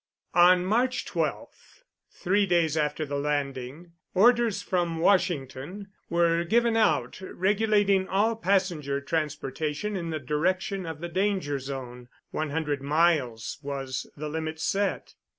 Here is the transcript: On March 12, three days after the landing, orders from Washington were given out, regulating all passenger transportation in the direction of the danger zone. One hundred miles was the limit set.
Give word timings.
On 0.33 0.65
March 0.65 1.05
12, 1.05 1.83
three 2.09 2.47
days 2.47 2.75
after 2.75 3.05
the 3.05 3.19
landing, 3.19 3.91
orders 4.15 4.63
from 4.63 4.97
Washington 4.97 5.89
were 6.09 6.43
given 6.43 6.75
out, 6.75 7.21
regulating 7.21 8.07
all 8.07 8.35
passenger 8.35 8.99
transportation 8.99 9.95
in 9.95 10.09
the 10.09 10.17
direction 10.17 10.87
of 10.87 11.01
the 11.01 11.07
danger 11.07 11.59
zone. 11.59 12.07
One 12.31 12.49
hundred 12.49 12.81
miles 12.81 13.59
was 13.61 14.09
the 14.17 14.27
limit 14.27 14.59
set. 14.59 15.13